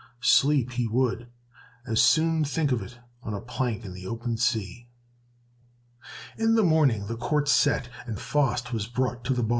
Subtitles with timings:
[0.23, 0.71] Sleep!
[0.71, 1.27] he would
[1.85, 4.87] as soon think of it on a plank in the open sea.
[6.39, 9.49] In the morning the court set, and Faust was brought to the bar.